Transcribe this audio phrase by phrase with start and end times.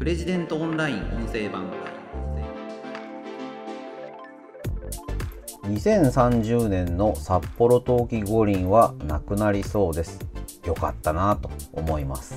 [0.00, 1.70] プレジデントオンライン音声版。
[5.64, 10.18] 2030年の札幌冬季五輪はなくなりそうです。
[10.64, 12.34] よかったなと思います。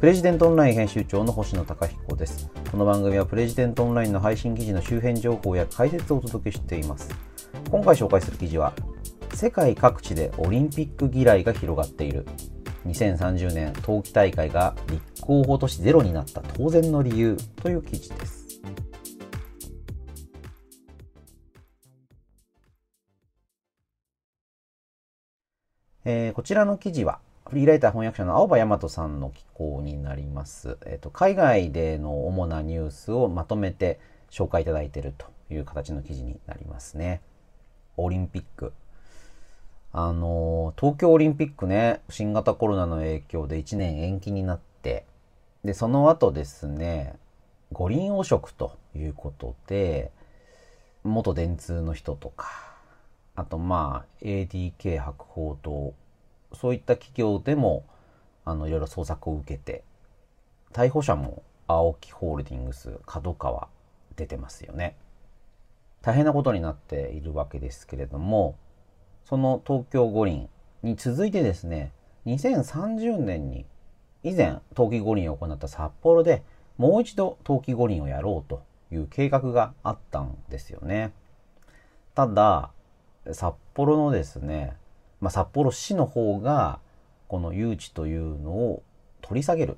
[0.00, 2.50] プレジデントオンライン編集長の星野貴彦です。
[2.68, 7.14] この番組はプレジデントオンラインの配信記事の周辺情報や解説をお届けしています。
[7.70, 8.72] 今回紹介する記事は
[9.34, 12.26] 世界各地でオリンピック嫌いが広がっている。
[12.86, 18.44] 2030年冬季大会が立候補都市ゼロになった当然の理由という記事です
[26.06, 27.18] えー、こちらの記事は、
[27.48, 30.76] フリーライター翻訳者の青葉大和さんの寄稿になります。
[30.84, 33.98] えっ、ー、と、海外での主なニュースをまとめて
[34.30, 37.22] 紹介いただいているという形の記事になりますね。
[37.96, 38.74] オリンピック。
[39.94, 45.06] あの、東京オリンピックね、新型コロナの影響で1年延期になって、
[45.64, 47.14] で、その後ですね、
[47.72, 50.10] 五輪汚職ということで、
[51.04, 52.74] 元電通の人とか、
[53.36, 55.94] あとまあ ADK 博報堂
[56.52, 57.84] そういった企業でも
[58.44, 59.82] あのいろいろ捜索を受けて
[60.72, 63.68] 逮捕者も青木ホールディングス角川
[64.16, 64.96] 出てますよね。
[66.02, 68.56] 大変なことになっているわけですけれども
[69.24, 70.48] その東京五輪
[70.82, 71.92] に続いてですね
[72.26, 73.64] 2030年に
[74.22, 76.42] 以前冬季五輪を行った札幌で
[76.78, 81.12] もう一度冬季五輪をやろうという計画があったんですよね。
[82.14, 82.70] ただ
[83.32, 84.76] 札幌のですね、
[85.20, 86.78] まあ、札幌市の方が
[87.28, 88.82] この誘致というのを
[89.22, 89.76] 取り下げる、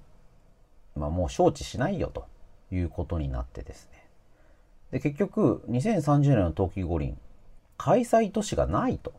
[0.96, 2.26] まあ、もう招致しないよと
[2.72, 4.04] いうことになってですね。
[4.90, 7.16] で結局2030年の冬季五輪
[7.78, 9.12] 開催都市がないと。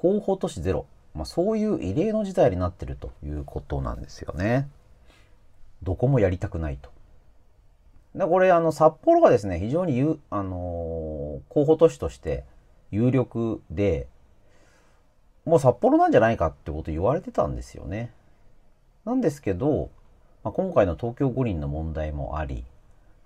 [0.00, 4.68] 候補都市ゼロ、まあ、そういう異例の事態になってるということなんですよね。
[5.82, 6.90] どこもやりたくないと。
[8.14, 12.44] でこれあの札幌がですね非常にあのー、候補都市として
[12.90, 14.08] 有力で、
[15.44, 18.12] もう札幌なんじゃないかってこと言われてたんですよね。
[19.04, 19.90] なんですけど、
[20.42, 22.64] まあ、今回の東京五輪の問題もあり、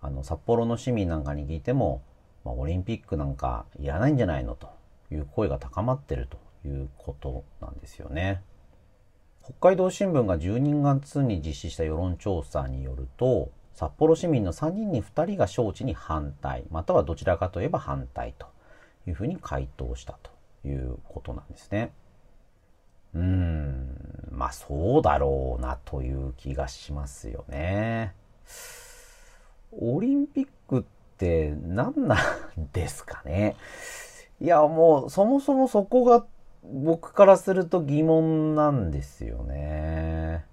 [0.00, 2.02] あの札幌の市民なんかに聞いても、
[2.44, 4.68] まあ、オリンピックなんかいらないんじゃないのと
[5.10, 6.43] いう声が高まってると。
[6.64, 8.42] いうことなんですよね。
[9.42, 18.46] 北海道新聞が12月に実施した世論調査によると、札幌市民の3人に2人が招致に反対、またはどちらかといえば反対と
[19.06, 20.30] いうふうに回答したと
[20.66, 21.92] いうことなんですね。
[23.14, 28.14] うーん、まあそうだろうなという気がしますよね。
[29.72, 30.82] オリンピックっ
[31.18, 33.56] て何なんですかね。
[34.40, 36.24] いやもうそもそもそこが
[36.72, 40.44] 僕からすると疑問なんですよね。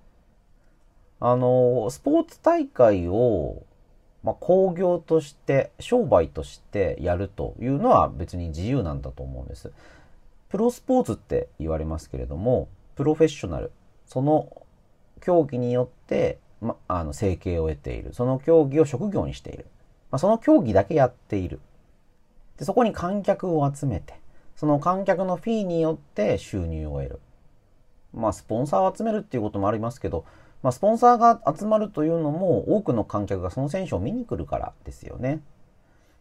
[1.19, 3.63] あの、スポーツ大会を
[4.23, 9.71] まあ、工業として商売としてやるというのは別に自由なんだと思うんです。
[10.49, 13.71] プロスポーツって言われますけれどもプロフェッショナル
[14.05, 14.63] その
[15.21, 19.65] 競技によって、ま、あの生計を得ているその競技を職業にしている、
[20.11, 21.61] まあ、その競技だけやっている
[22.57, 24.19] でそこに観客を集めて
[24.55, 27.19] その観客のフィーによって収入を得る
[28.13, 30.25] まあスポンサーを集めるっていうこともありますけど
[30.63, 35.41] まあ、スポンサーが集まるというのも多くの観客がその選手を見に来るからですよね。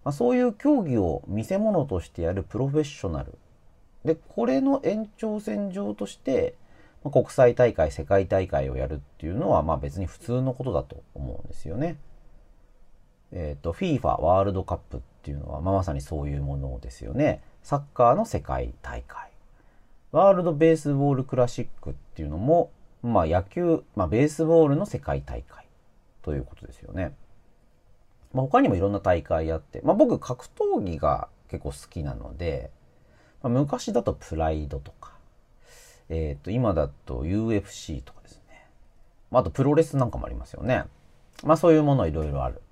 [0.03, 3.37] まあ、そういう競技を見せ物としてやるプロフェッショナル。
[4.05, 6.55] で、これの延長線上として、
[7.05, 11.99] まあ、国際大会、世界大会をやるっていうのは、まあ別に普通のことだと思うんですよね。
[13.33, 17.43] えっ、ー、と、FIFA ワールドカップっていうのは、まあ、まさにそういうものですよね。
[17.62, 19.31] サッカーの世界大会。
[20.12, 22.72] ワールドベースボールクラシックっていうのも、
[23.03, 25.66] まあ野球、まあベースボールの世界大会
[26.22, 27.15] ということですよね。
[28.32, 32.71] まあ他にもいろんな大会あって、まあ僕格闘技が結構好きなので、
[33.43, 35.12] まあ、昔だとプライドとか、
[36.09, 38.66] えっ、ー、と今だと UFC とかですね。
[39.30, 40.84] まああとプロレスなんかもありますよね。
[41.45, 42.63] まあそういうものいろいろある。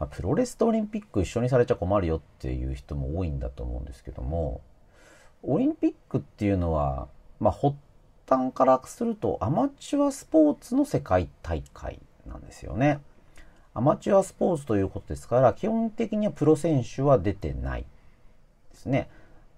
[0.00, 4.62] まあ、プロレスとオリンピック一緒にされちゃ困るよっていう人も多いんだと思うんですけども、
[5.42, 7.06] オリンピックっていうのは、
[7.38, 7.76] まあ、ほ
[8.26, 13.00] 端からするとアマチュアスポーツの世界大会なんですよね。
[13.74, 17.86] アマチュアスポーツということですから、基本的にはプロ選手は出てないで
[18.78, 19.08] すね。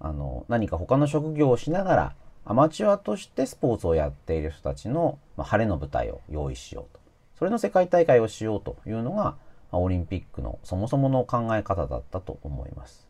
[0.01, 7.01] あの、何か他の職業をしながら、アマチュアとしてスポーツをやっている人たちの、まあ、晴れの舞台を用意しようと。
[7.39, 9.37] それの世界大会をしようというのが、
[9.79, 13.09] オリンピックのそもそもの考え方だったと思います。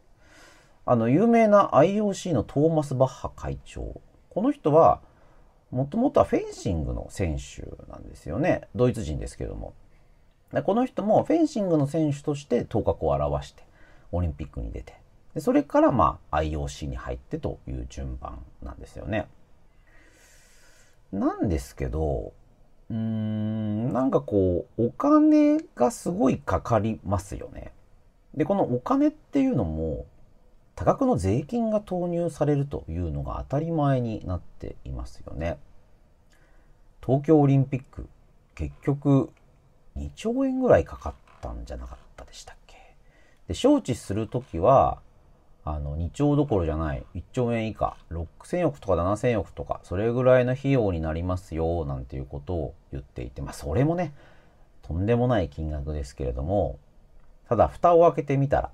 [0.85, 4.00] あの、有名な IOC のトーマス・バッハ会長。
[4.31, 5.00] この人は、
[5.70, 8.69] もともとはフェンシングの選手なんですよね。
[8.75, 9.75] ドイツ人ですけども。
[10.53, 13.65] でこの人もフェンシングの選手として頭角を現して
[14.12, 14.94] オリンピックに出て
[15.35, 19.26] でそれからまあ IOC に入ってという順番なんですよね。
[21.11, 22.32] なんですけど
[22.93, 27.73] うーんなんかこうお金がすごいかかりますよね。
[28.35, 30.06] でこのお金っていうのも
[30.75, 35.59] 多額の税金が投入されるというのが当たり前になっていますよね。
[37.05, 38.09] 東京オリンピック
[38.55, 39.31] 結局
[39.97, 42.77] 2兆円ぐらいかかったんじゃなかったでしたっけ？
[43.49, 45.00] で招致する時は
[45.64, 54.12] あの2兆どころじゃない1兆円以下6000億とか7000億とかそれぐらいの費用になりますよなんていうことを言っていてまあそれもね
[54.82, 56.79] とんでもない金額ですけれども
[57.49, 58.70] ただ蓋を開けてみたら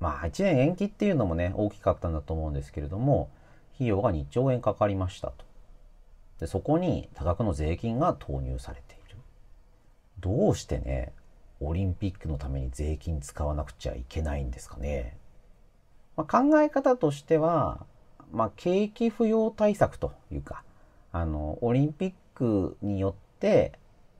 [0.00, 3.30] まあ1年延期っていうのもね大きかったんだと思うんですけれども
[3.74, 5.44] 費用が2兆円かかりましたと。
[6.40, 9.18] でそこに多額の税金が投入されている。
[10.20, 11.12] どうしてね
[11.60, 15.16] オリンピックのために税金使わなくちゃいけないんですかね。
[16.16, 17.84] まあ、考え方としては、
[18.32, 20.62] まあ、景気不要対策というか、
[21.12, 23.72] あの、オリンピックによって、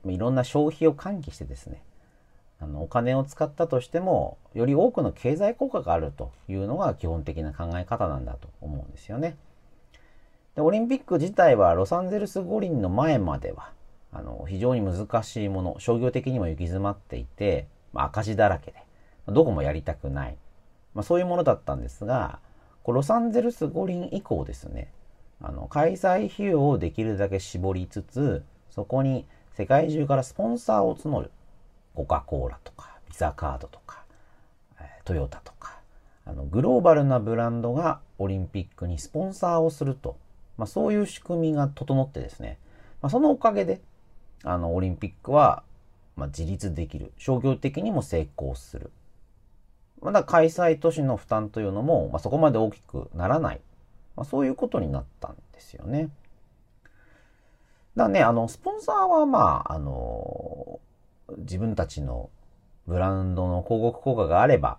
[0.05, 1.81] いろんな消費を喚起してですね、
[2.59, 9.37] あの、お金を使ったとしても、より多くの経済効果があるというのが基本的な考え方なんだと思うんですよね。
[10.55, 13.71] で、オリンピック自体はロサンゼルス五輪の前までは、
[14.11, 18.77] あの、非常に難しいもの、商業的にも行き詰まっていて、まあ、赤字だらけで、
[19.27, 20.37] どこもやりたくない。
[20.97, 22.39] まあ、そういうものだったんですが、
[22.87, 24.91] ロサンゼルス五輪以降ですね、
[25.39, 31.29] あの開催費用をできるだけ絞りつつ、そこに世界中からスポンサーを募る。
[31.93, 34.05] コカ・コーラとか、ビザカードとか、
[35.05, 35.79] トヨタとか、
[36.25, 40.17] あのグローバルなブランドがオリンピックにスポンサーをすると、
[40.57, 42.57] まあ、そういう仕組みが整ってですね、
[43.03, 43.81] まあ、そのおかげで、
[44.43, 45.61] あの、オリンピックは、
[46.15, 47.13] まあ、自立できる。
[47.19, 48.89] 商業的にも成功する。
[50.01, 53.61] まだ開催都市の負担というのも、まあ、そこまで大きくならない。
[54.15, 56.09] まあ、そういうことになったんですよね。
[57.95, 60.79] だね、あの、スポンサーはまあ、あの、
[61.37, 62.29] 自分たちの
[62.87, 64.77] ブランドの広告効果があれば、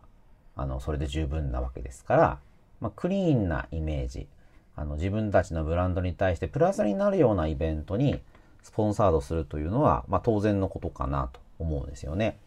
[0.56, 2.38] あの、それで十分なわけですから、
[2.80, 4.28] まあ、クリーンなイメージ、
[4.76, 8.20] あの、自分たちのブランドに対してプラスになるようなイベントに
[8.62, 12.38] スポンサードするというのは、まあ、当然のことかなと思うんですよね。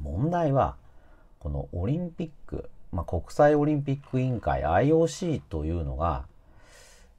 [0.00, 0.76] 問題は、
[1.42, 6.24] このオリンピック、まあ、国際オリンピック委員会 IOC というのが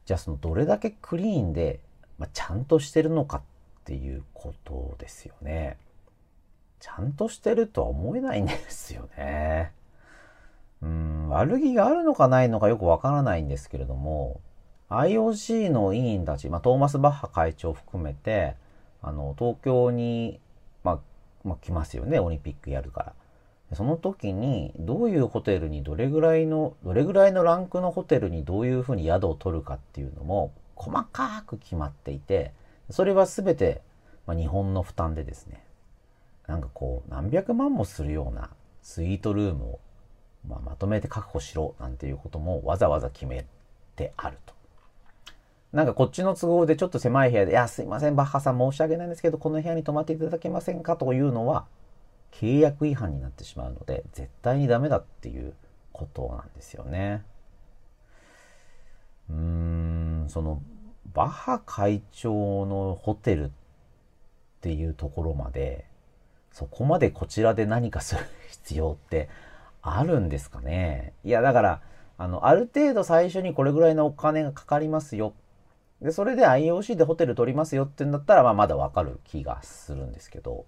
[0.06, 1.82] じゃあそのどれだけクリーンで、
[2.18, 3.42] まあ、ちゃんとしてるのかっ
[3.84, 5.78] ていうことですよね。
[6.80, 9.74] ちゃんとしてるとは思えないんですよね。
[10.82, 14.40] うん、悪気があるのかないのかよくわからないんですけれども、
[14.90, 18.56] IOC の委員たち、まあ、トーマス・バッハ会長を含めて、
[19.02, 20.40] あの、東京に、
[20.84, 21.00] まあ、
[21.44, 23.14] まあ、来ますよね、オリンピックやるから。
[23.72, 32.54] その時にどういうホテルにどれぐらいの、どれぐらいのランクのホテルにどういうふうに宿を取るかっていうのも細かく決まっていて、
[32.92, 33.82] それは全て、
[34.28, 35.64] ま日本の負担でですね、
[36.46, 38.50] なんかこう何百万もするような
[38.82, 39.80] スイートルームを、
[40.48, 43.46] まあ、まとめて確保しろなんていうこともわざわざ決め
[43.96, 44.54] てあると。
[45.72, 50.98] なんかこっちの都合でちょっと狭い部屋で、いや、すいません、バッハさん申し訳ないんですけど、この部屋に泊まっていただけませんか？
[50.98, 51.66] というのは、
[52.40, 55.54] 契約違反になってしまうので、絶対にダメだっていう
[55.92, 57.24] ことなんですよね。
[59.30, 60.62] うーん、その、
[61.14, 63.50] バッハ会長のホテルっ
[64.62, 65.86] ていうところまで、
[66.52, 69.30] そこまでこちらで何かする必要って
[69.82, 71.14] あるんですかね。
[71.24, 71.82] いや、だから、
[72.18, 75.34] あの、ある程度最初にこれぐらいのお金がかかりますよ。
[76.02, 80.66] で、それで IOC でホテル取りますよって言うんだったら、まあ、まだわかる気がするんですけど、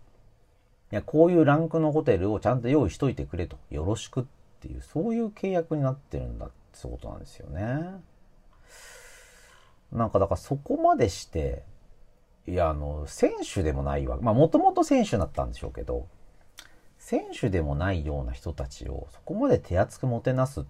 [0.92, 3.58] いや、こういうランクのホテルをちゃんと用意しといてくれと。
[3.72, 4.24] よろしくっ
[4.60, 8.02] ていう、そういう契約になってるんだってことなんですよね。
[9.92, 11.64] なんかだからそこまでして、
[12.48, 14.18] いや、あの、選手でもないわ。
[14.22, 16.08] まあ、もともと選手だったんでしょうけど、
[17.00, 20.66] 選手でもないような人たちをそこまで手厚くもてなす。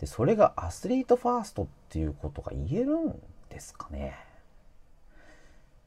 [0.00, 4.16] で、それがアスリートファーストっていうことが言えるんですかね。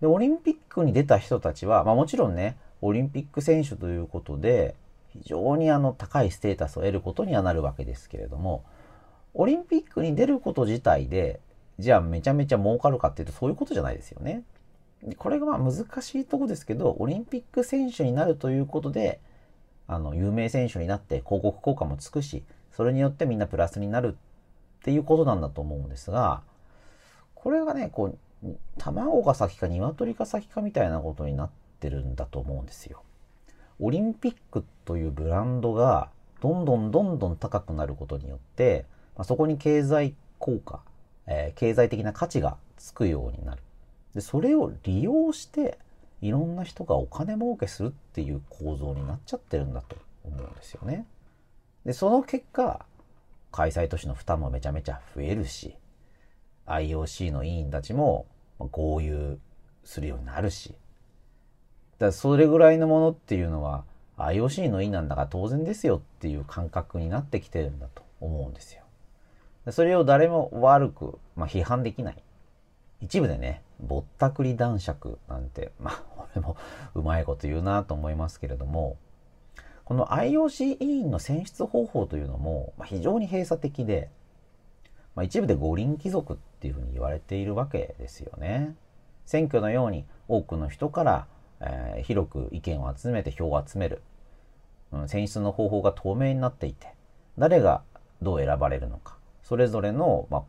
[0.02, 4.76] で、オリンピックに出た人たちは、まあもちろんね、オリンピック選手ということで、
[5.10, 8.64] 非常にあの高いステータスを得ることにはなるわけですけれども、
[9.34, 11.40] オリンピックに出ること自体で、
[11.80, 14.44] じゃあめちゃめちゃ儲かるかっていうとそういうことじゃないですよね。
[15.18, 19.20] これがまあ難しいとこですけど、オリンピック選手になるということで、
[19.88, 26.42] あの、有名選手になって広告効果もつくし、それによってみんなプラスになるっていうことなんだと思うんですが、
[27.34, 33.04] これがね、こう、卵が先か鶏が先かみたいなことになってってるんだと思うんですよ。
[33.80, 36.10] オリンピックというブランドが
[36.42, 40.82] どんどんどんどん高くなることによって、まあ、そこに経済効果、
[41.28, 43.62] えー、経済的な価値がつくようになる。
[44.14, 45.78] で、それを利用して、
[46.22, 51.06] いろんな人がお金儲けするっていう構造になっちゃってるんだと思うんですよね。
[51.86, 52.86] で、その結果、
[53.52, 55.76] 開催都市の負担もめちゃめちゃ増えるし、
[56.68, 58.26] IOC の委員たちも
[58.58, 59.38] 合流
[59.84, 60.76] するようになるし、
[62.00, 63.84] だそれぐらいのものっていうのは
[64.18, 68.82] IOC の委なんだから当然ですよっていう感覚になってきてるんだと思うんですよ。
[69.72, 72.18] それを誰も悪く、まあ、批判できない。
[73.02, 76.04] 一部でね、ぼったくり男爵なんて、まあ、
[76.36, 76.56] 俺も
[76.94, 78.98] うまいこと言うなと思いますけれども、
[79.84, 84.10] この IOC 委員の選出方法というのも、まあ、非常に閉鎖的で、
[85.16, 88.76] まあ、一部で五輪貴族っていうふうに言われているわけですよね。
[89.26, 91.28] 選挙のように多くの人から、
[91.62, 94.02] えー、広く意見を集めて票を集める、
[94.92, 96.94] うん、選出の方法が透明になっていて、
[97.38, 97.82] 誰が
[98.22, 100.44] どう選ばれるのか、それぞれの、まあ、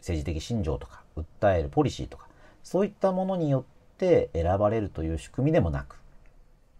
[0.00, 2.28] 政治的信条とか、訴えるポリシーとか、
[2.62, 6.00] そういったものによって選ばれるという仕組みでもなく、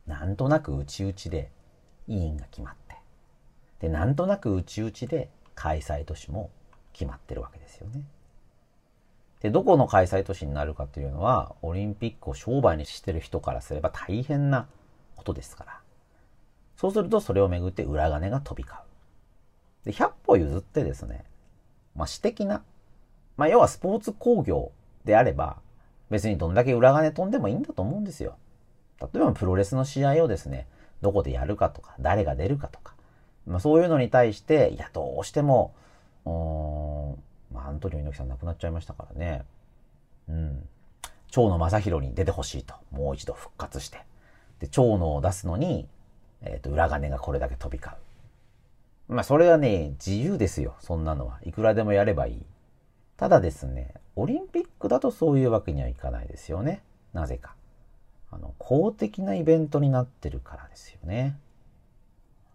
[0.07, 1.50] なんとなく内々で
[2.07, 2.97] 委員が決まって、
[3.81, 6.50] で、なんとなく内々で開催都市も
[6.93, 8.03] 決まってるわけですよね。
[9.40, 14.66] で、どこの開催都市になるかというのは、オリンピックを商売にしてる人からすれば大変な
[15.16, 15.80] ことですから。
[16.76, 18.78] そうするとそれをめぐって裏金が飛び交
[19.85, 19.87] う。
[19.87, 21.25] で、100歩譲ってですね、
[21.95, 22.62] まあ、私的な、
[23.37, 24.73] まあ、要はスポーツ工業
[25.04, 25.59] であれば、
[26.11, 28.37] 別にどんだけ裏金飛んでもいいんだと思うんですよ。
[29.00, 30.66] 例えばプロレスの試合をですね、
[31.00, 32.95] どこでやるかとか、誰が出るかとか、
[33.47, 35.75] まあ、そういうのに対して、いや、どうしても、
[36.25, 36.35] まあ、
[37.69, 39.45] アントニオ猪木さん亡くなっちゃいましたからね。
[40.29, 40.69] うん。
[41.31, 42.75] 蝶野正宏に出てほしいと。
[42.91, 44.01] もう一度復活して。
[44.61, 45.87] で、蝶野を出すのに、
[46.43, 47.95] えっ、ー、と、裏金がこれだけ飛び交
[49.09, 49.15] う。
[49.15, 50.75] まあ、それはね、自由ですよ。
[50.81, 51.41] そんなのは。
[51.45, 52.43] いくらでもやればいい。
[53.17, 56.83] ただですね、オリンピックだとそういうわけにはいかないですよね。
[57.13, 57.55] なぜか。
[58.31, 61.39] あの、公的なイベントになってるからですよね。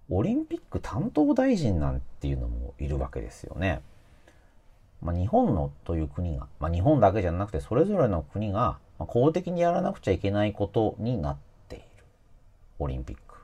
[0.09, 3.81] オリンピック担当大臣なんていうのもいるわけですよね。
[5.03, 11.85] まあ、日本のという国が、まあ、日本だけじゃなくてそれぞれの国が公的にやらなくちゃいけないことになっている。
[12.79, 13.35] オリンピック。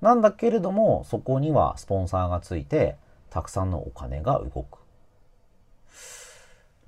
[0.00, 2.96] なんだけれども、そこにはスポンサーがついて、
[3.30, 4.78] たくさんのお金が動く。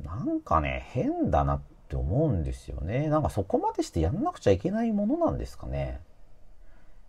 [0.05, 3.09] なんかね、変だなって思うんですよね。
[3.09, 6.01] なんかそこまでしてやんなくちゃいけないものなんですかね。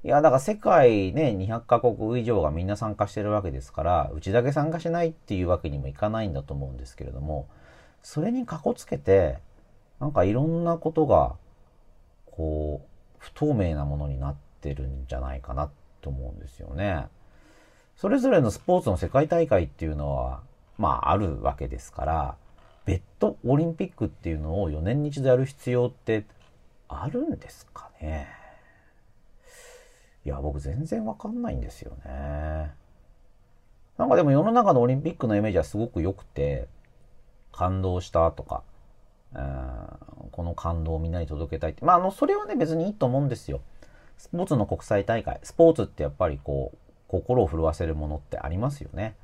[0.07, 7.49] いや、だから世界ね、200カ国以上がみんな参加してるわけですから、うちだけ参加しないっていうわけにもいかないんだと思うんですけれども、
[8.03, 9.39] それにかこつけて、
[9.99, 11.35] なんかいろんなことが、
[12.25, 12.87] こう、
[13.17, 17.07] 不透明なものになってるんじゃないかなと思うんですよね。
[17.97, 20.39] それぞれのスポーツの世界大会っていうのは、
[20.77, 22.35] まああるわけですから、
[22.85, 26.23] 別途オリンピックっていうのを4年に一度やる必要って
[26.87, 28.36] あるんですかね？
[30.27, 32.73] いや、僕全然わかんないんですよね。
[33.97, 36.67] なんかでも世の中のオリンピックのイメージはすごく良くて、
[37.53, 38.61] 感動したとか、
[40.31, 41.85] この感動をみんなに届けたいって。
[41.85, 43.61] まあ、あの、それはね、別にいいと思うんですよ。
[44.17, 45.39] スポーツの国際大会。
[45.43, 49.15] スポーツってやっぱりこう、心を震わせるものってありますよね。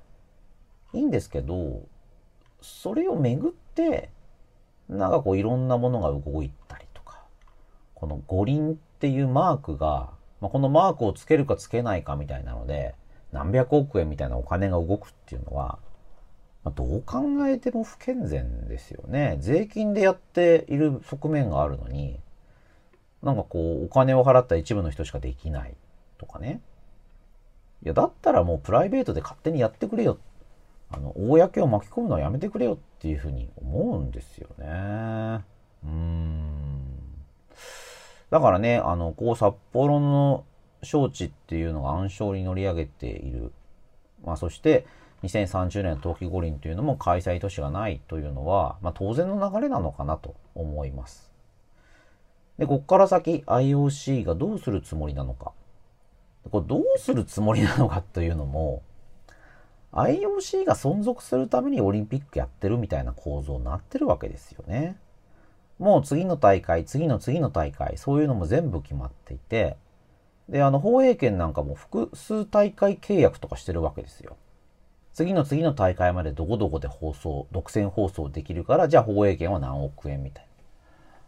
[0.94, 1.82] いいんですけど、
[2.62, 4.10] それをめぐって、
[4.88, 7.26] なんかこういろんなものが動いたりとか、
[7.94, 10.12] この五輪っていうマークが
[10.44, 12.96] まあ、このマークをつけるかつけないかみたいなので、
[13.32, 15.80] 何百億円みたいなお金が動くっていうのは、
[16.66, 19.38] まあ、どう考えても不健全ですよね。
[19.40, 22.20] 税金でやっている側面があるのに、
[23.22, 25.76] なんかこう、お金を払った一部の人しかできない
[26.18, 26.60] とかね。
[27.82, 30.18] いや、だったらもうプライベートで勝手にやってくれよ。
[30.92, 34.66] あの、公を巻き込むのはやめてくれよっていうふうに思うんですよね。
[35.86, 36.73] うーん。
[38.34, 40.44] だからね、あの、こう札幌の
[40.82, 43.54] 招致っていうのが暗礁に乗り上げている。
[44.26, 44.88] まあそして、
[45.22, 51.32] 2030年の冬季五輪というのも開催都市がないというのは、まあ当然の流れなのかなと思います。
[52.58, 55.52] で、こっから先 IOC がどうするつもりなのか。
[56.50, 58.82] これどうするつもりなのかというのも、
[59.92, 64.98] IOC が存続するためにオリンピックやってるみたいな構造になってるわけですよね。
[65.80, 69.78] もう次の大会、次の次の大会、そういうのも全部決まっていて、
[70.50, 74.38] で、あの、放映権なんかも複数大会契約とかしてるわけですよ。
[75.14, 80.48] 次の次の大会までどこどこで放送、独占放送できるから、じゃあ放映権は何億円みたい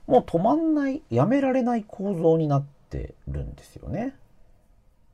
[0.08, 0.14] な。
[0.14, 4.16] もう止まんない、やめられない構造になってるんですよね。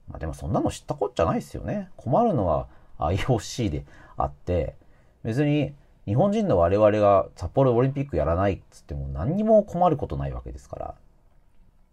[0.07, 1.89] まあ、でもそんなの知ったこっちゃないですよね。
[1.95, 2.67] 困るのは
[2.99, 3.85] IOC で
[4.17, 4.75] あって、
[5.23, 5.73] 別に
[6.11, 10.95] 日本人の我々が札幌オリンピックやらないっつっても何にも困ることないわけですから。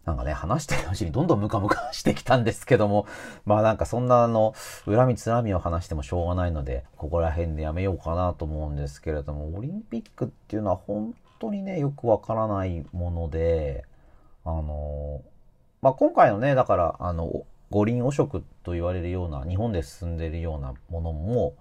[0.03, 3.05] なんかね、話してるうちにどんどんムカムカしてきたんですけども、
[3.45, 13.85] まあなんかそんなあの、恨みつらみを話してもしょうがないので、ここら辺でやめようかなと思うんですけれども、オリンピックっていうのは本当にね、よくわからないもので、
[14.43, 15.21] あの、
[15.81, 21.53] まあ今回のね、だから、あの、五輪汚職と言われるような、日本で進んでいるようなものも、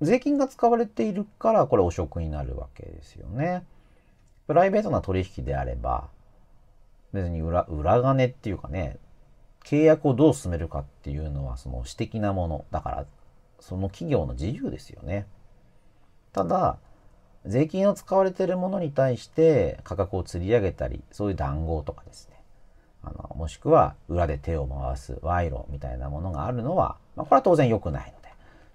[0.00, 3.64] 税金が使われているからこれ汚職になるわけですよね。
[4.46, 6.08] プライベートな取引であれば、
[7.12, 8.98] 別に裏、裏金っていうかね、
[9.64, 12.64] 契約をどう進めるかっていうのはその私的なもの。
[12.70, 13.06] だから、
[13.60, 15.26] その企業の自由ですよね。
[16.32, 16.78] ただ、
[17.46, 22.34] 税金を使われているものに対して価格を釣り上げたり、そういう談合とかですね。
[23.02, 28.23] あの、もしくは裏で手を回す賄賂みたいなものがあるのは、まあ、これは当然良くないの、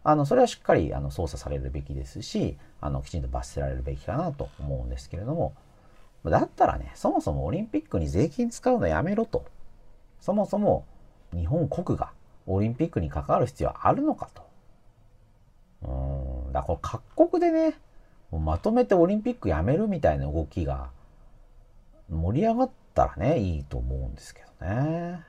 [0.03, 5.53] あの、それはしっかりあの捜査されるべきですし、あの、きちんと罰せられるべきかなと思うんですけれども、
[6.25, 9.45] だったらね、そもそもオリンピックに税金使うのやめろと。
[10.19, 10.85] そもそも
[11.33, 12.11] 日本国が
[12.45, 14.43] オリンピックに関わる必要はあるのかと。
[15.81, 17.75] うん、だからこれ各国でね、
[18.31, 20.89] まとめてオリンピックやめるみたいな動きが
[22.09, 25.23] 盛り上がったらね、いいと思うんですけどね。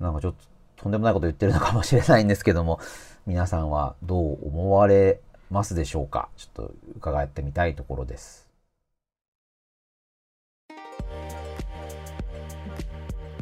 [0.00, 0.38] なんかちょっと
[0.76, 2.80] とんでもないこと言ってるのかもしれないんですけども、
[3.26, 6.28] 皆さんはどう思われますでしょうか？
[6.36, 8.48] ちょっと伺ってみたいところです。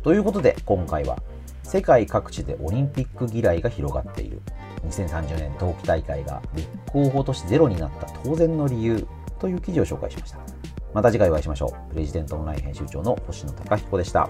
[0.03, 1.19] ということで今回は
[1.63, 4.41] 世界各地でオリンピック嫌いが広がっている。
[4.87, 9.07] 2030年冬季大会が立候補都市ゼロになった当然の理由
[9.39, 10.39] という記事を紹介しました。
[10.93, 11.93] また次回お会いしましょう。
[11.93, 14.29] プレジデントオンライン編集長の星野貴彦でした。